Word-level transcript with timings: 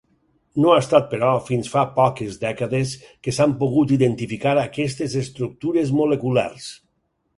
No 0.63 0.69
ha 0.75 0.77
estat, 0.83 1.03
però, 1.09 1.27
fins 1.49 1.67
fa 1.73 1.83
poques 1.97 2.39
dècades 2.45 2.93
que 3.27 3.35
s'han 3.39 3.55
pogut 3.61 3.95
identificar 3.99 4.55
aquestes 4.63 5.15
estructures 5.25 5.93
moleculars. 6.03 6.73